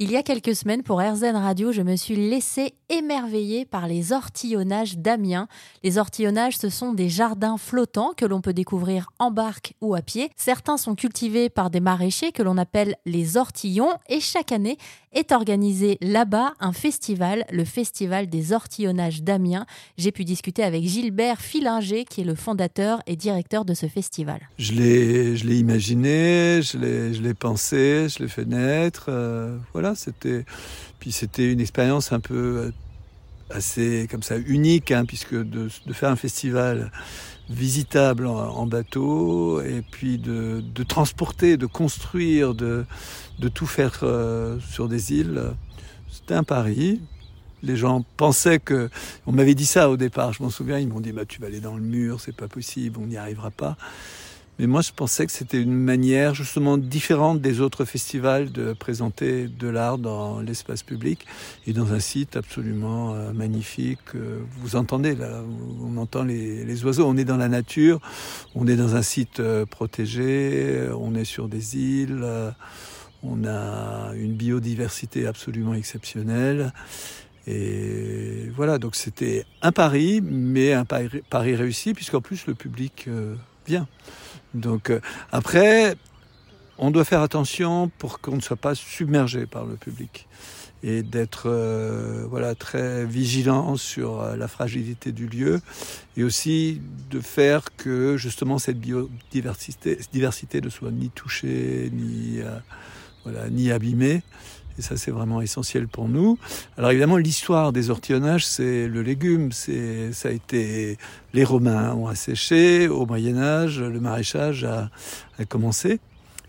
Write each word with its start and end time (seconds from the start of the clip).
Il 0.00 0.12
y 0.12 0.16
a 0.16 0.22
quelques 0.22 0.54
semaines, 0.54 0.84
pour 0.84 1.00
RZN 1.00 1.34
Radio, 1.34 1.72
je 1.72 1.82
me 1.82 1.96
suis 1.96 2.14
laissé 2.14 2.74
émerveiller 2.88 3.64
par 3.64 3.88
les 3.88 4.12
ortillonnages 4.12 4.96
d'Amiens. 4.96 5.48
Les 5.82 5.98
ortillonnages, 5.98 6.56
ce 6.56 6.68
sont 6.68 6.92
des 6.92 7.08
jardins 7.08 7.56
flottants 7.58 8.12
que 8.16 8.24
l'on 8.24 8.40
peut 8.40 8.52
découvrir 8.52 9.10
en 9.18 9.32
barque 9.32 9.74
ou 9.80 9.96
à 9.96 10.00
pied. 10.00 10.30
Certains 10.36 10.76
sont 10.76 10.94
cultivés 10.94 11.48
par 11.48 11.68
des 11.68 11.80
maraîchers 11.80 12.30
que 12.30 12.44
l'on 12.44 12.58
appelle 12.58 12.94
les 13.06 13.36
ortillons 13.36 13.90
et 14.08 14.20
chaque 14.20 14.52
année 14.52 14.78
est 15.12 15.32
organisé 15.32 15.98
là-bas 16.00 16.52
un 16.60 16.72
festival, 16.72 17.44
le 17.50 17.64
Festival 17.64 18.28
des 18.28 18.52
ortillonnages 18.52 19.22
d'Amiens. 19.22 19.66
J'ai 19.96 20.12
pu 20.12 20.24
discuter 20.24 20.62
avec 20.62 20.84
Gilbert 20.84 21.40
Filinger, 21.40 22.04
qui 22.04 22.20
est 22.20 22.24
le 22.24 22.34
fondateur 22.34 23.02
et 23.06 23.16
directeur 23.16 23.64
de 23.64 23.74
ce 23.74 23.86
festival. 23.86 24.48
Je 24.58 24.74
l'ai, 24.74 25.58
imaginé, 25.58 26.60
je 26.62 26.78
l'ai, 26.78 27.14
je 27.14 27.22
l'ai 27.22 27.34
pensé, 27.34 28.06
je 28.08 28.22
l'ai 28.22 28.28
fait 28.28 28.44
naître. 28.44 29.06
Euh, 29.08 29.56
voilà 29.72 29.87
c'était 29.94 30.44
puis 30.98 31.12
c'était 31.12 31.50
une 31.50 31.60
expérience 31.60 32.12
un 32.12 32.20
peu 32.20 32.34
euh, 32.34 32.70
assez 33.50 34.06
comme 34.10 34.22
ça 34.22 34.36
unique, 34.36 34.90
hein, 34.90 35.04
puisque 35.04 35.34
de, 35.34 35.68
faire 35.92 36.10
un 36.10 36.16
festival 36.16 36.90
visitable 37.48 38.26
en, 38.26 38.66
bateau 38.66 39.62
et 39.62 39.82
puis 39.82 40.18
de, 40.18 40.62
transporter, 40.86 41.56
de 41.56 41.66
construire, 41.66 42.54
de, 42.54 42.84
de 43.38 43.48
tout 43.48 43.66
faire 43.66 44.00
euh, 44.02 44.58
sur 44.60 44.88
des 44.88 45.14
îles, 45.14 45.42
c'était 46.10 46.34
un 46.34 46.44
pari. 46.44 47.00
Les 47.62 47.76
gens 47.76 48.04
pensaient 48.16 48.60
que, 48.60 48.88
on 49.26 49.32
m'avait 49.32 49.54
dit 49.54 49.66
ça 49.66 49.90
au 49.90 49.96
départ, 49.96 50.32
je 50.32 50.42
m'en 50.42 50.50
souviens, 50.50 50.78
ils 50.78 50.86
m'ont 50.86 51.00
dit 51.00 51.12
bah 51.12 51.24
tu 51.24 51.40
vas 51.40 51.48
aller 51.48 51.60
dans 51.60 51.74
le 51.74 51.82
mur, 51.82 52.20
c'est 52.20 52.36
pas 52.36 52.48
possible, 52.48 52.98
on 53.00 53.06
n'y 53.06 53.16
arrivera 53.16 53.50
pas. 53.50 53.76
Mais 54.58 54.66
moi, 54.66 54.80
je 54.80 54.90
pensais 54.90 55.24
que 55.24 55.30
c'était 55.30 55.62
une 55.62 55.72
manière 55.72 56.34
justement 56.34 56.78
différente 56.78 57.40
des 57.40 57.60
autres 57.60 57.84
festivals 57.84 58.50
de 58.50 58.72
présenter 58.72 59.46
de 59.46 59.68
l'art 59.68 59.98
dans 59.98 60.40
l'espace 60.40 60.82
public 60.82 61.26
et 61.68 61.72
dans 61.72 61.92
un 61.92 62.00
site 62.00 62.36
absolument 62.36 63.14
euh, 63.14 63.32
magnifique. 63.32 64.16
Vous 64.60 64.74
entendez 64.74 65.14
là, 65.14 65.42
on 65.80 65.96
entend 65.96 66.24
les, 66.24 66.64
les, 66.64 66.84
oiseaux. 66.84 67.06
On 67.06 67.16
est 67.16 67.24
dans 67.24 67.36
la 67.36 67.48
nature, 67.48 68.00
on 68.56 68.66
est 68.66 68.74
dans 68.74 68.96
un 68.96 69.02
site 69.02 69.38
euh, 69.38 69.64
protégé, 69.64 70.88
on 70.92 71.14
est 71.14 71.24
sur 71.24 71.48
des 71.48 71.76
îles, 71.76 72.22
euh, 72.24 72.50
on 73.22 73.44
a 73.44 74.12
une 74.16 74.34
biodiversité 74.34 75.28
absolument 75.28 75.74
exceptionnelle. 75.74 76.72
Et 77.46 78.50
voilà, 78.56 78.78
donc 78.78 78.96
c'était 78.96 79.44
un 79.62 79.70
pari, 79.70 80.20
mais 80.20 80.72
un 80.72 80.84
pari, 80.84 81.22
pari 81.30 81.54
réussi, 81.54 81.94
puisqu'en 81.94 82.20
plus 82.20 82.48
le 82.48 82.54
public 82.54 83.08
Donc 84.54 84.90
euh, 84.90 85.00
après, 85.32 85.96
on 86.78 86.90
doit 86.90 87.04
faire 87.04 87.22
attention 87.22 87.90
pour 87.98 88.20
qu'on 88.20 88.36
ne 88.36 88.40
soit 88.40 88.56
pas 88.56 88.74
submergé 88.74 89.46
par 89.46 89.64
le 89.64 89.74
public 89.74 90.26
et 90.84 91.02
d'être 91.02 91.50
euh, 91.50 92.24
voilà 92.30 92.54
très 92.54 93.04
vigilant 93.04 93.76
sur 93.76 94.20
euh, 94.20 94.36
la 94.36 94.46
fragilité 94.46 95.10
du 95.10 95.26
lieu 95.26 95.60
et 96.16 96.22
aussi 96.22 96.80
de 97.10 97.18
faire 97.18 97.74
que 97.76 98.16
justement 98.16 98.58
cette 98.58 98.78
biodiversité 98.78 99.98
diversité 100.12 100.60
ne 100.60 100.68
soit 100.68 100.92
ni 100.92 101.10
touchée 101.10 101.90
ni 101.92 102.38
voilà 103.24 103.50
ni 103.50 103.72
abîmée 103.72 104.22
et 104.78 104.82
ça, 104.82 104.96
c'est 104.96 105.10
vraiment 105.10 105.40
essentiel 105.40 105.88
pour 105.88 106.08
nous. 106.08 106.38
Alors 106.76 106.90
évidemment, 106.90 107.16
l'histoire 107.16 107.72
des 107.72 107.90
ortillonnages, 107.90 108.46
c'est 108.46 108.86
le 108.86 109.02
légume. 109.02 109.50
C'est, 109.50 110.12
ça 110.12 110.28
a 110.28 110.32
été 110.32 110.98
les 111.34 111.44
Romains 111.44 111.94
ont 111.94 112.06
asséché 112.06 112.88
au 112.88 113.04
Moyen 113.04 113.38
Âge, 113.38 113.80
le 113.80 114.00
maraîchage 114.00 114.64
a, 114.64 114.90
commencé 115.48 116.00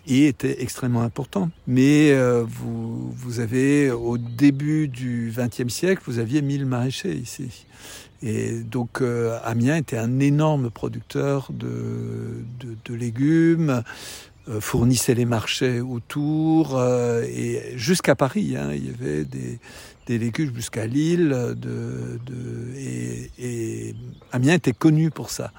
et 0.07 0.27
était 0.27 0.61
extrêmement 0.61 1.01
important. 1.01 1.49
Mais 1.67 2.11
euh, 2.11 2.43
vous, 2.47 3.11
vous 3.11 3.39
avez 3.39 3.91
au 3.91 4.17
début 4.17 4.87
du 4.87 5.33
XXe 5.35 5.73
siècle, 5.73 6.03
vous 6.05 6.19
aviez 6.19 6.41
1000 6.41 6.65
maraîchers 6.65 7.15
ici. 7.15 7.65
Et 8.21 8.59
donc 8.59 9.01
euh, 9.01 9.39
Amiens 9.43 9.77
était 9.77 9.97
un 9.97 10.19
énorme 10.19 10.69
producteur 10.69 11.47
de, 11.51 12.43
de 12.85 12.93
légumes. 12.93 13.83
Euh, 14.49 14.59
fournissait 14.61 15.13
les 15.13 15.25
marchés 15.25 15.79
autour 15.79 16.75
euh, 16.75 17.23
et 17.23 17.77
jusqu'à 17.77 18.15
Paris. 18.15 18.55
Hein, 18.57 18.71
il 18.73 18.87
y 18.87 18.89
avait 18.89 19.23
des, 19.23 19.59
des 20.07 20.17
légumes 20.17 20.55
jusqu'à 20.55 20.87
Lille 20.87 21.29
de, 21.29 22.19
de, 22.25 22.75
et, 22.75 23.29
et, 23.37 23.95
Amiens 24.31 24.55
était 24.55 24.71
connu 24.73 25.11
pour 25.11 25.29
ça. 25.29 25.51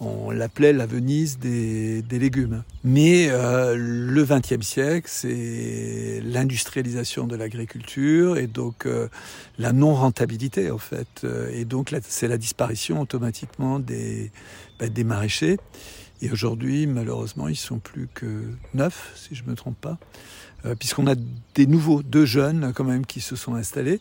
On 0.00 0.30
l'appelait 0.30 0.72
la 0.72 0.86
Venise 0.86 1.38
des, 1.40 2.00
des 2.00 2.18
légumes. 2.18 2.62
Mais 2.84 3.26
euh, 3.28 3.76
le 3.76 4.24
XXe 4.24 4.66
siècle, 4.66 5.08
c'est 5.10 6.22
l'industrialisation 6.24 7.26
de 7.26 7.36
l'agriculture 7.36 8.38
et 8.38 8.46
donc 8.46 8.86
euh, 8.86 9.08
la 9.58 9.74
non-rentabilité 9.74 10.70
en 10.70 10.78
fait. 10.78 11.26
Et 11.52 11.66
donc 11.66 11.94
c'est 12.08 12.28
la 12.28 12.38
disparition 12.38 13.02
automatiquement 13.02 13.78
des, 13.78 14.30
ben, 14.78 14.88
des 14.88 15.04
maraîchers. 15.04 15.58
Et 16.22 16.30
aujourd'hui, 16.30 16.86
malheureusement, 16.86 17.48
ils 17.48 17.56
sont 17.56 17.80
plus 17.80 18.08
que 18.14 18.44
neuf, 18.74 19.12
si 19.16 19.34
je 19.34 19.42
me 19.44 19.54
trompe 19.54 19.76
pas, 19.80 19.98
euh, 20.64 20.76
puisqu'on 20.76 21.08
a 21.08 21.16
des 21.56 21.66
nouveaux, 21.66 22.04
deux 22.04 22.24
jeunes 22.24 22.72
quand 22.74 22.84
même 22.84 23.04
qui 23.04 23.20
se 23.20 23.34
sont 23.34 23.56
installés. 23.56 24.00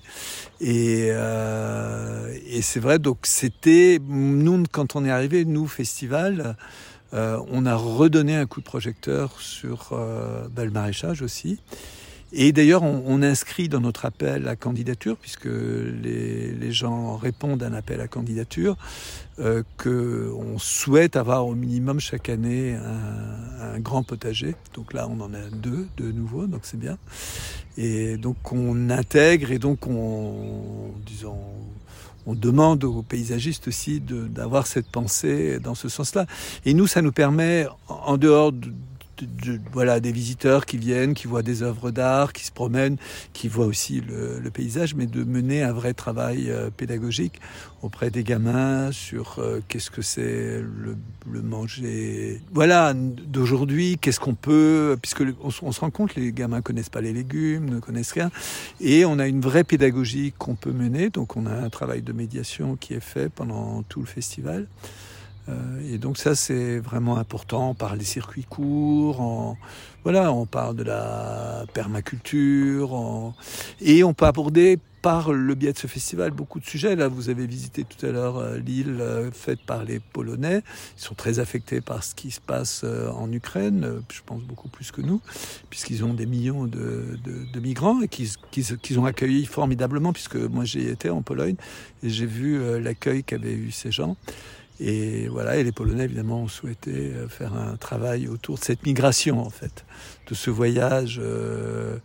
Et, 0.59 1.07
euh, 1.09 2.31
et 2.45 2.61
c'est 2.61 2.79
vrai, 2.79 2.99
donc 2.99 3.17
c'était 3.23 3.97
nous 4.07 4.63
quand 4.71 4.95
on 4.95 5.03
est 5.03 5.09
arrivé, 5.11 5.45
nous 5.45 5.67
festival. 5.67 6.55
Euh, 7.13 7.39
on 7.49 7.65
a 7.65 7.75
redonné 7.75 8.35
un 8.35 8.45
coup 8.45 8.61
de 8.61 8.65
projecteur 8.65 9.41
sur 9.41 9.89
euh, 9.91 10.47
ben, 10.49 10.63
le 10.65 10.71
maraîchage 10.71 11.21
aussi. 11.21 11.59
Et 12.33 12.53
d'ailleurs, 12.53 12.83
on, 12.83 13.21
inscrit 13.21 13.67
dans 13.67 13.81
notre 13.81 14.05
appel 14.05 14.47
à 14.47 14.55
candidature, 14.55 15.17
puisque 15.17 15.45
les, 15.45 16.51
les 16.51 16.71
gens 16.71 17.17
répondent 17.17 17.61
à 17.61 17.67
un 17.67 17.73
appel 17.73 17.99
à 17.99 18.07
candidature, 18.07 18.77
euh, 19.39 19.63
qu'on 19.77 20.57
souhaite 20.57 21.15
avoir 21.15 21.45
au 21.45 21.55
minimum 21.55 21.99
chaque 21.99 22.29
année 22.29 22.75
un, 22.75 23.75
un, 23.75 23.79
grand 23.79 24.03
potager. 24.03 24.55
Donc 24.73 24.93
là, 24.93 25.07
on 25.09 25.19
en 25.19 25.33
a 25.33 25.49
deux 25.51 25.87
de 25.97 26.11
nouveau, 26.11 26.47
donc 26.47 26.61
c'est 26.63 26.79
bien. 26.79 26.97
Et 27.77 28.17
donc 28.17 28.51
on 28.51 28.89
intègre 28.89 29.51
et 29.51 29.59
donc 29.59 29.87
on, 29.87 30.91
disons, 31.05 31.37
on 32.25 32.35
demande 32.35 32.83
aux 32.83 33.01
paysagistes 33.01 33.67
aussi 33.67 33.99
d'avoir 34.01 34.67
cette 34.67 34.87
pensée 34.87 35.59
dans 35.59 35.75
ce 35.75 35.89
sens-là. 35.89 36.25
Et 36.65 36.73
nous, 36.73 36.87
ça 36.87 37.01
nous 37.01 37.11
permet, 37.11 37.67
en 37.87 38.17
dehors 38.17 38.51
de, 38.51 38.71
voilà, 39.71 39.99
des 39.99 40.11
visiteurs 40.11 40.65
qui 40.65 40.77
viennent, 40.77 41.13
qui 41.13 41.27
voient 41.27 41.43
des 41.43 41.63
œuvres 41.63 41.91
d'art, 41.91 42.33
qui 42.33 42.45
se 42.45 42.51
promènent, 42.51 42.97
qui 43.33 43.47
voient 43.47 43.65
aussi 43.65 44.01
le, 44.01 44.49
paysage, 44.51 44.95
mais 44.95 45.05
de 45.05 45.23
mener 45.23 45.63
un 45.63 45.71
vrai 45.71 45.93
travail 45.93 46.49
euh, 46.49 46.69
pédagogique 46.75 47.39
auprès 47.81 48.11
des 48.11 48.23
gamins 48.23 48.91
sur 48.91 49.39
euh, 49.39 49.61
qu'est-ce 49.67 49.89
que 49.89 50.01
c'est 50.01 50.61
le, 50.61 51.41
manger. 51.41 52.41
Voilà, 52.51 52.93
d'aujourd'hui, 52.93 53.97
qu'est-ce 53.99 54.19
qu'on 54.19 54.35
peut, 54.35 54.97
puisque 55.01 55.23
on, 55.41 55.49
se 55.49 55.79
rend 55.79 55.89
compte, 55.89 56.15
les 56.15 56.31
gamins 56.31 56.61
connaissent 56.61 56.89
pas 56.89 57.01
les 57.01 57.13
légumes, 57.13 57.69
ne 57.69 57.79
connaissent 57.79 58.11
rien, 58.11 58.29
et 58.79 59.05
on 59.05 59.19
a 59.19 59.27
une 59.27 59.41
vraie 59.41 59.63
pédagogie 59.63 60.33
qu'on 60.37 60.55
peut 60.55 60.71
mener. 60.71 61.09
Donc, 61.09 61.37
on 61.37 61.45
a 61.45 61.53
un 61.53 61.69
travail 61.69 62.01
de 62.01 62.13
médiation 62.13 62.75
qui 62.75 62.93
est 62.93 62.99
fait 62.99 63.29
pendant 63.29 63.83
tout 63.83 64.01
le 64.01 64.05
festival. 64.05 64.67
Euh, 65.49 65.93
et 65.93 65.97
donc 65.97 66.17
ça, 66.17 66.35
c'est 66.35 66.79
vraiment 66.79 67.17
important. 67.17 67.71
On 67.71 67.73
parle 67.73 67.97
des 67.97 68.05
circuits 68.05 68.45
courts, 68.49 69.19
on, 69.19 69.57
voilà, 70.03 70.31
on 70.31 70.45
parle 70.45 70.75
de 70.75 70.83
la 70.83 71.65
permaculture, 71.73 73.33
et 73.81 74.03
on 74.03 74.13
peut 74.13 74.25
aborder 74.25 74.79
par 75.01 75.33
le 75.33 75.55
biais 75.55 75.73
de 75.73 75.77
ce 75.79 75.87
festival 75.87 76.29
beaucoup 76.29 76.59
de 76.59 76.65
sujets. 76.65 76.95
Là, 76.95 77.07
vous 77.07 77.29
avez 77.29 77.47
visité 77.47 77.83
tout 77.83 78.05
à 78.05 78.11
l'heure 78.11 78.37
euh, 78.37 78.57
l'île 78.57 79.01
euh, 79.01 79.31
faite 79.31 79.59
par 79.65 79.83
les 79.83 79.99
Polonais. 79.99 80.61
Ils 80.95 81.01
sont 81.01 81.15
très 81.15 81.39
affectés 81.39 81.81
par 81.81 82.03
ce 82.03 82.13
qui 82.13 82.29
se 82.29 82.39
passe 82.39 82.83
en 82.83 83.31
Ukraine, 83.31 84.03
je 84.11 84.21
pense 84.23 84.43
beaucoup 84.43 84.69
plus 84.69 84.91
que 84.91 85.01
nous, 85.01 85.19
puisqu'ils 85.71 86.03
ont 86.05 86.13
des 86.13 86.27
millions 86.27 86.65
de, 86.65 87.17
de, 87.23 87.51
de 87.51 87.59
migrants 87.59 88.01
et 88.01 88.07
qu'ils 88.07 88.29
qu 88.51 88.97
ont 88.97 89.05
accueilli 89.05 89.45
formidablement, 89.45 90.13
puisque 90.13 90.35
moi 90.35 90.65
j'ai 90.65 90.91
été 90.91 91.09
en 91.09 91.23
Pologne 91.23 91.55
et 92.03 92.09
j'ai 92.09 92.27
vu 92.27 92.79
l'accueil 92.79 93.23
qu'avaient 93.23 93.53
eu 93.53 93.71
ces 93.71 93.91
gens. 93.91 94.17
Et 94.83 95.27
voilà, 95.27 95.57
et 95.57 95.63
les 95.63 95.71
Polonais 95.71 96.05
évidemment 96.05 96.41
ont 96.41 96.47
souhaité 96.47 96.91
euh, 96.91 97.27
faire 97.27 97.53
un 97.53 97.75
travail 97.75 98.27
autour 98.27 98.57
de 98.57 98.63
cette 98.63 98.83
migration 98.83 99.39
en 99.39 99.51
fait, 99.51 99.85
de 100.27 100.33
ce 100.33 100.49
voyage, 100.49 101.21
euh, 101.23 101.97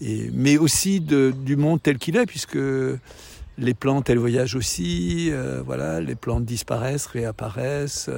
et, 0.00 0.30
mais 0.32 0.56
aussi 0.56 1.00
de, 1.00 1.34
du 1.44 1.56
monde 1.56 1.82
tel 1.82 1.98
qu'il 1.98 2.16
est, 2.16 2.26
puisque 2.26 2.58
les 3.58 3.74
plantes 3.74 4.08
elles 4.08 4.18
voyagent 4.20 4.54
aussi, 4.54 5.30
euh, 5.32 5.62
voilà, 5.66 6.00
les 6.00 6.14
plantes 6.14 6.44
disparaissent, 6.44 7.06
réapparaissent, 7.06 8.08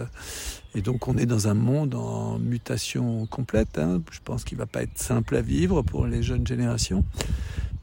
et 0.74 0.82
donc 0.82 1.08
on 1.08 1.16
est 1.16 1.26
dans 1.26 1.48
un 1.48 1.54
monde 1.54 1.94
en 1.94 2.38
mutation 2.38 3.24
complète. 3.24 3.78
Hein. 3.78 4.02
Je 4.10 4.20
pense 4.22 4.44
qu'il 4.44 4.58
va 4.58 4.66
pas 4.66 4.82
être 4.82 4.98
simple 4.98 5.34
à 5.34 5.40
vivre 5.40 5.80
pour 5.80 6.06
les 6.06 6.22
jeunes 6.22 6.46
générations. 6.46 7.04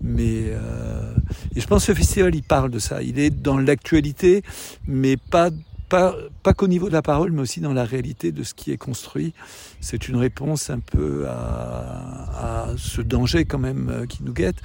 Mais 0.03 0.45
euh, 0.47 1.13
et 1.55 1.61
je 1.61 1.67
pense 1.67 1.85
que 1.85 1.93
ce 1.93 1.97
festival 1.97 2.33
il 2.35 2.43
parle 2.43 2.71
de 2.71 2.79
ça. 2.79 3.03
Il 3.03 3.19
est 3.19 3.29
dans 3.29 3.57
l'actualité, 3.57 4.43
mais 4.87 5.15
pas 5.15 5.51
pas, 5.91 6.53
qu'au 6.53 6.67
niveau 6.67 6.87
de 6.87 6.93
la 6.93 7.01
parole, 7.01 7.31
mais 7.31 7.41
aussi 7.41 7.59
dans 7.59 7.73
la 7.73 7.83
réalité 7.83 8.31
de 8.31 8.43
ce 8.43 8.53
qui 8.53 8.71
est 8.71 8.77
construit. 8.77 9.33
C'est 9.81 10.07
une 10.07 10.15
réponse 10.15 10.69
un 10.69 10.79
peu 10.79 11.25
à, 11.27 12.69
ce 12.77 13.01
danger 13.01 13.45
quand 13.45 13.59
même 13.59 13.89
euh, 13.89 14.05
qui 14.05 14.23
nous 14.23 14.33
guette. 14.33 14.57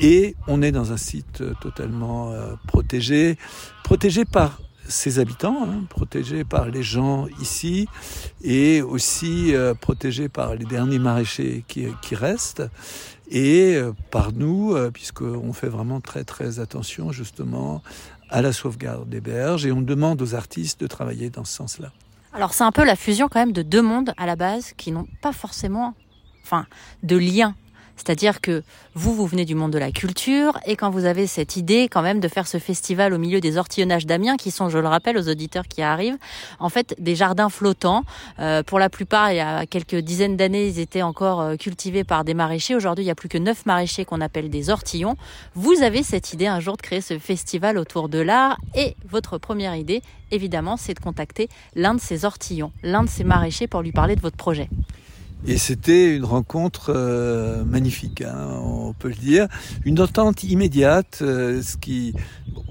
Et 0.00 0.34
on 0.48 0.60
est 0.60 0.72
dans 0.72 0.92
un 0.92 0.96
site 0.96 1.42
totalement 1.60 2.32
protégé, 2.66 3.38
protégé 3.84 4.24
par 4.24 4.60
ses 4.88 5.18
habitants, 5.18 5.64
hein, 5.64 5.84
protégés 5.88 6.44
par 6.44 6.68
les 6.68 6.82
gens 6.82 7.26
ici 7.40 7.88
et 8.42 8.82
aussi 8.82 9.54
euh, 9.54 9.74
protégés 9.74 10.28
par 10.28 10.54
les 10.54 10.64
derniers 10.64 10.98
maraîchers 10.98 11.64
qui, 11.68 11.86
restent 12.12 12.62
et 13.30 13.74
euh, 13.76 13.92
par 14.10 14.32
nous, 14.32 14.74
euh, 14.74 14.90
puisqu'on 14.90 15.52
fait 15.52 15.68
vraiment 15.68 16.00
très 16.00 16.24
très 16.24 16.60
attention 16.60 17.12
justement 17.12 17.82
à 18.32 18.42
la 18.42 18.52
sauvegarde 18.52 19.08
des 19.08 19.20
berges 19.20 19.66
et 19.66 19.72
on 19.72 19.82
demande 19.82 20.20
aux 20.22 20.34
artistes 20.34 20.80
de 20.80 20.86
travailler 20.86 21.30
dans 21.30 21.44
ce 21.44 21.54
sens-là. 21.54 21.92
Alors 22.32 22.54
c'est 22.54 22.64
un 22.64 22.72
peu 22.72 22.84
la 22.84 22.96
fusion 22.96 23.28
quand 23.28 23.38
même 23.38 23.52
de 23.52 23.62
deux 23.62 23.82
mondes 23.82 24.14
à 24.16 24.26
la 24.26 24.36
base 24.36 24.72
qui 24.76 24.90
n'ont 24.90 25.06
pas 25.20 25.32
forcément 25.32 25.94
enfin, 26.42 26.66
de 27.02 27.16
lien 27.16 27.54
c'est-à-dire 27.96 28.40
que 28.40 28.62
vous, 28.94 29.14
vous 29.14 29.26
venez 29.26 29.44
du 29.44 29.54
monde 29.54 29.72
de 29.72 29.78
la 29.78 29.92
culture 29.92 30.58
et 30.66 30.76
quand 30.76 30.90
vous 30.90 31.04
avez 31.04 31.26
cette 31.26 31.56
idée 31.56 31.88
quand 31.90 32.02
même 32.02 32.20
de 32.20 32.28
faire 32.28 32.46
ce 32.46 32.58
festival 32.58 33.14
au 33.14 33.18
milieu 33.18 33.40
des 33.40 33.56
ortillonnages 33.56 34.06
d'Amiens, 34.06 34.36
qui 34.36 34.50
sont, 34.50 34.68
je 34.68 34.78
le 34.78 34.88
rappelle 34.88 35.16
aux 35.16 35.28
auditeurs 35.28 35.68
qui 35.68 35.82
arrivent, 35.82 36.18
en 36.58 36.68
fait 36.68 36.94
des 36.98 37.14
jardins 37.14 37.48
flottants. 37.48 38.04
Euh, 38.38 38.62
pour 38.62 38.78
la 38.78 38.88
plupart, 38.88 39.32
il 39.32 39.36
y 39.36 39.40
a 39.40 39.66
quelques 39.66 39.96
dizaines 39.96 40.36
d'années, 40.36 40.66
ils 40.66 40.78
étaient 40.78 41.02
encore 41.02 41.40
euh, 41.40 41.56
cultivés 41.56 42.04
par 42.04 42.24
des 42.24 42.34
maraîchers. 42.34 42.74
Aujourd'hui, 42.74 43.04
il 43.04 43.06
n'y 43.06 43.12
a 43.12 43.14
plus 43.14 43.28
que 43.28 43.38
neuf 43.38 43.66
maraîchers 43.66 44.04
qu'on 44.04 44.20
appelle 44.20 44.50
des 44.50 44.70
ortillons. 44.70 45.16
Vous 45.54 45.82
avez 45.82 46.02
cette 46.02 46.32
idée 46.32 46.46
un 46.46 46.60
jour 46.60 46.76
de 46.76 46.82
créer 46.82 47.00
ce 47.00 47.18
festival 47.18 47.78
autour 47.78 48.08
de 48.08 48.18
l'art 48.18 48.58
et 48.74 48.96
votre 49.08 49.38
première 49.38 49.76
idée, 49.76 50.02
évidemment, 50.30 50.76
c'est 50.76 50.94
de 50.94 51.00
contacter 51.00 51.48
l'un 51.74 51.94
de 51.94 52.00
ces 52.00 52.24
ortillons, 52.24 52.72
l'un 52.82 53.04
de 53.04 53.08
ces 53.08 53.24
maraîchers 53.24 53.66
pour 53.66 53.82
lui 53.82 53.92
parler 53.92 54.16
de 54.16 54.20
votre 54.20 54.36
projet. 54.36 54.68
Et 55.44 55.58
c'était 55.58 56.14
une 56.14 56.24
rencontre 56.24 56.92
euh, 56.94 57.64
magnifique, 57.64 58.22
hein, 58.22 58.60
on 58.62 58.92
peut 58.92 59.08
le 59.08 59.14
dire. 59.14 59.48
Une 59.84 60.00
entente 60.00 60.44
immédiate, 60.44 61.18
euh, 61.22 61.62
ce 61.62 61.76
qui... 61.76 62.14
Bon, 62.54 62.62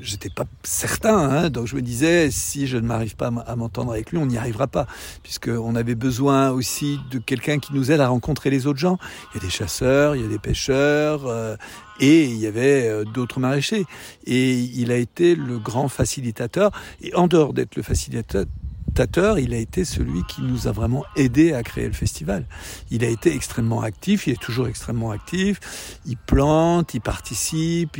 J'étais 0.00 0.28
pas 0.28 0.44
certain, 0.64 1.16
hein, 1.16 1.48
donc 1.48 1.66
je 1.66 1.76
me 1.76 1.80
disais, 1.80 2.30
si 2.30 2.66
je 2.66 2.76
ne 2.76 2.86
m'arrive 2.86 3.16
pas 3.16 3.32
à 3.46 3.56
m'entendre 3.56 3.90
avec 3.92 4.10
lui, 4.10 4.18
on 4.18 4.26
n'y 4.26 4.36
arrivera 4.36 4.66
pas, 4.66 4.86
puisqu'on 5.22 5.74
avait 5.74 5.94
besoin 5.94 6.50
aussi 6.50 7.00
de 7.10 7.18
quelqu'un 7.18 7.58
qui 7.58 7.72
nous 7.72 7.90
aide 7.90 8.00
à 8.00 8.08
rencontrer 8.08 8.50
les 8.50 8.66
autres 8.66 8.78
gens. 8.78 8.98
Il 9.32 9.38
y 9.38 9.40
a 9.40 9.46
des 9.46 9.50
chasseurs, 9.50 10.14
il 10.14 10.20
y 10.20 10.24
a 10.26 10.28
des 10.28 10.38
pêcheurs, 10.38 11.26
euh, 11.26 11.56
et 12.00 12.24
il 12.24 12.36
y 12.36 12.46
avait 12.46 13.02
d'autres 13.14 13.40
maraîchers. 13.40 13.86
Et 14.26 14.52
il 14.52 14.92
a 14.92 14.96
été 14.96 15.34
le 15.34 15.58
grand 15.58 15.88
facilitateur, 15.88 16.70
et 17.00 17.14
en 17.14 17.26
dehors 17.26 17.54
d'être 17.54 17.74
le 17.74 17.82
facilitateur, 17.82 18.44
il 19.38 19.54
a 19.54 19.58
été 19.58 19.84
celui 19.84 20.22
qui 20.24 20.42
nous 20.42 20.68
a 20.68 20.72
vraiment 20.72 21.04
aidé 21.16 21.52
à 21.52 21.62
créer 21.62 21.86
le 21.86 21.92
festival. 21.92 22.46
Il 22.90 23.04
a 23.04 23.08
été 23.08 23.34
extrêmement 23.34 23.82
actif, 23.82 24.26
il 24.26 24.34
est 24.34 24.40
toujours 24.40 24.68
extrêmement 24.68 25.10
actif. 25.10 25.98
Il 26.06 26.16
plante, 26.16 26.94
il 26.94 27.00
participe. 27.00 27.98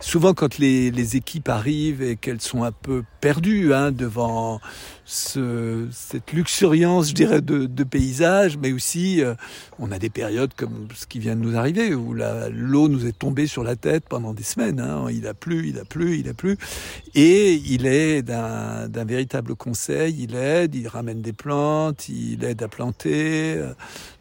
Souvent 0.00 0.34
quand 0.34 0.58
les, 0.58 1.16
équipes 1.16 1.48
arrivent 1.48 2.02
et 2.02 2.16
qu'elles 2.16 2.40
sont 2.40 2.64
un 2.64 2.72
peu 2.72 3.04
perdues 3.20 3.72
hein, 3.72 3.92
devant 3.92 4.60
ce, 5.04 5.86
cette 5.92 6.32
luxuriance, 6.32 7.10
je 7.10 7.14
dirais, 7.14 7.40
de, 7.40 7.66
de 7.66 7.84
paysage, 7.84 8.58
mais 8.58 8.72
aussi 8.72 9.22
euh, 9.22 9.34
on 9.78 9.92
a 9.92 9.98
des 9.98 10.10
périodes 10.10 10.52
comme 10.54 10.88
ce 10.94 11.06
qui 11.06 11.20
vient 11.20 11.36
de 11.36 11.40
nous 11.40 11.56
arriver 11.56 11.94
où 11.94 12.12
l'eau 12.12 12.88
nous 12.88 13.06
est 13.06 13.16
tombée 13.16 13.46
sur 13.46 13.62
la 13.62 13.76
tête 13.76 14.04
pendant 14.08 14.34
des 14.34 14.42
semaines. 14.42 14.80
Hein. 14.80 15.06
Il 15.10 15.26
a 15.26 15.34
plu, 15.34 15.68
il 15.68 15.78
a 15.78 15.84
plu, 15.84 16.18
il 16.18 16.28
a 16.28 16.34
plu, 16.34 16.56
et 17.14 17.54
il 17.54 17.86
est 17.86 18.22
d'un 18.22 19.04
véritable 19.04 19.54
conseil. 19.54 20.15
Il 20.18 20.34
aide, 20.34 20.74
il 20.74 20.88
ramène 20.88 21.20
des 21.20 21.34
plantes, 21.34 22.08
il 22.08 22.42
aide 22.44 22.62
à 22.62 22.68
planter. 22.68 23.62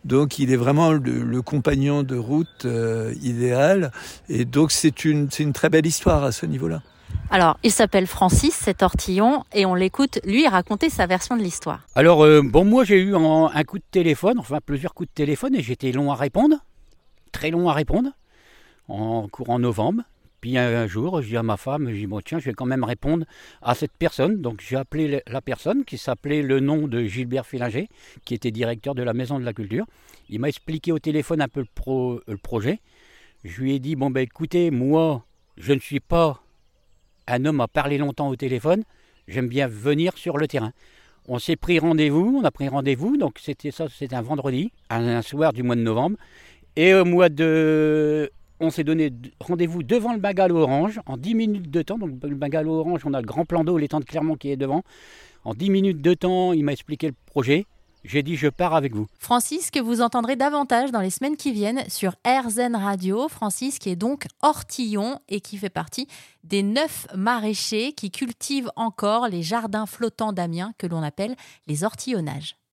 Donc 0.04 0.40
il 0.40 0.52
est 0.52 0.58
vraiment 0.58 0.92
le, 0.92 1.00
le 1.00 1.42
compagnon 1.42 2.04
de 2.04 2.18
route 2.18 2.66
euh, 2.66 3.14
idéal. 3.22 3.92
Et 4.28 4.44
donc 4.44 4.72
c'est 4.72 5.06
une, 5.06 5.32
c'est 5.32 5.44
une 5.44 5.54
très 5.54 5.70
belle 5.70 5.86
histoire 5.86 6.24
à 6.24 6.32
ce 6.32 6.46
niveau-là. 6.46 6.82
Alors, 7.32 7.58
il 7.64 7.72
s'appelle 7.72 8.08
Francis, 8.08 8.54
cet 8.54 8.84
ortillon, 8.84 9.44
et 9.54 9.66
on 9.66 9.74
l'écoute, 9.74 10.20
lui, 10.26 10.48
raconter 10.48 10.90
sa 10.90 11.08
version 11.08 11.36
de 11.36 11.42
l'histoire. 11.42 11.80
Alors, 11.96 12.24
euh, 12.24 12.42
bon, 12.44 12.66
moi, 12.66 12.84
j'ai 12.84 13.00
eu 13.00 13.16
un, 13.16 13.50
un, 13.54 13.64
coup 13.64 13.78
de 13.78 13.84
téléphone, 13.90 14.38
enfin 14.38 14.60
plusieurs 14.64 14.94
coups 14.94 15.10
de 15.10 15.14
téléphone, 15.14 15.56
et 15.56 15.64
j'étais 15.64 15.92
long 15.92 16.12
à 16.12 16.16
répondre, 16.16 16.58
très 17.32 17.50
long 17.50 17.70
à 17.70 17.74
répondre, 17.74 18.10
en 18.88 19.28
courant 19.28 19.60
novembre. 19.60 20.04
Puis 20.42 20.58
un 20.58 20.86
jour, 20.88 21.22
je 21.22 21.30
dis 21.30 21.38
à 21.38 21.44
ma 21.44 21.58
femme, 21.58 21.90
je 21.90 21.96
dis, 21.96 22.08
bon, 22.08 22.22
tiens, 22.22 22.40
je 22.40 22.46
vais 22.46 22.54
quand 22.54 22.66
même 22.66 22.84
répondre 22.84 23.26
à 23.62 23.74
cette 23.74 23.94
personne. 23.98 24.42
Donc, 24.42 24.62
j'ai 24.62 24.76
appelé 24.76 25.24
la 25.28 25.42
personne 25.42 25.86
qui 25.86 25.98
s'appelait 25.98 26.42
le 26.42 26.60
nom 26.60 26.88
de 26.88 27.04
Gilbert 27.06 27.46
Félinger, 27.46 27.88
qui 28.26 28.36
était 28.36 28.52
directeur 28.52 28.94
de 28.94 29.04
la 29.04 29.14
Maison 29.14 29.40
de 29.40 29.46
la 29.46 29.54
Culture. 29.54 29.86
Il 30.30 30.40
m'a 30.40 30.50
expliqué 30.50 30.92
au 30.92 31.00
téléphone 31.00 31.42
un 31.42 31.48
peu 31.48 31.62
le, 31.62 31.68
pro, 31.74 32.22
le 32.28 32.38
projet. 32.38 32.80
Je 33.44 33.62
lui 33.62 33.74
ai 33.74 33.80
dit, 33.80 33.96
bon, 33.96 34.12
ben 34.12 34.22
écoutez, 34.22 34.70
moi, 34.72 35.26
je 35.58 35.74
ne 35.74 35.80
suis 35.80 36.00
pas 36.00 36.42
un 37.28 37.46
homme 37.46 37.62
a 37.62 37.68
parlé 37.68 37.98
longtemps 37.98 38.30
au 38.30 38.36
téléphone, 38.36 38.84
j'aime 39.28 39.48
bien 39.48 39.68
venir 39.68 40.18
sur 40.18 40.38
le 40.38 40.48
terrain. 40.48 40.72
On 41.28 41.40
s'est 41.40 41.56
pris 41.56 41.80
rendez-vous, 41.80 42.40
on 42.42 42.46
a 42.46 42.52
pris 42.52 42.68
rendez-vous, 42.68 43.18
donc 43.18 43.40
c'était 43.42 43.72
ça, 43.72 43.88
c'était 43.90 44.16
un 44.16 44.22
vendredi, 44.22 44.72
un, 44.90 45.22
soir 45.24 45.54
du 45.54 45.64
mois 45.64 45.76
de 45.76 45.82
novembre. 45.82 46.18
Et 46.76 46.94
au 46.94 47.06
mois 47.06 47.30
de. 47.30 48.32
On 48.60 48.70
s'est 48.70 48.84
donné 48.84 49.12
rendez-vous 49.40 49.84
devant 49.84 50.14
le 50.14 50.20
bungalow 50.20 50.58
orange 50.58 51.02
en 51.06 51.18
10 51.18 51.36
minutes 51.36 51.72
de 51.72 51.82
temps. 51.82 51.98
Donc 51.98 52.12
le 52.24 52.36
bungalow 52.36 52.80
orange, 52.80 53.02
on 53.06 53.14
a 53.14 53.22
le 53.22 53.28
grand 53.28 53.46
plan 53.46 53.64
d'eau, 53.64 53.78
l'étang 53.78 54.00
de 54.00 54.06
Clermont 54.06 54.36
qui 54.36 54.50
est 54.50 54.58
devant. 54.58 54.84
En 55.44 55.54
10 55.54 55.70
minutes 55.70 56.02
de 56.02 56.14
temps, 56.14 56.54
il 56.54 56.64
m'a 56.64 56.72
expliqué 56.72 57.08
le 57.08 57.16
projet 57.26 57.66
j'ai 58.06 58.24
dit 58.24 58.36
je 58.36 58.48
pars 58.48 58.76
avec 58.76 58.96
vous. 58.96 59.08
Francis, 59.20 59.72
que 59.72 59.80
vous 59.80 60.02
entendrez 60.02 60.36
davantage 60.36 60.92
dans 60.92 61.02
les 61.02 61.10
semaines 61.10 61.36
qui 61.36 61.52
viennent 61.52 61.84
sur 61.90 62.16
RZN 62.26 62.76
Radio. 62.76 63.28
Francis, 63.28 63.80
qui 63.80 63.90
est 63.90 63.96
donc 63.96 64.28
ortillon 64.42 65.20
et 65.28 65.42
qui 65.42 65.58
fait 65.58 65.70
partie 65.70 66.08
des 66.44 66.64
neuf 66.64 67.08
maraîchers 67.16 67.94
qui 67.94 68.12
cultivent 68.12 68.72
encore 68.76 69.28
les 69.28 69.42
jardins 69.42 69.86
flottants 69.86 70.34
d'Amiens 70.34 70.74
que 70.78 70.88
l'on 70.88 71.02
appelle 71.02 71.36
les 71.68 71.84
ortillonnages. 71.84 72.56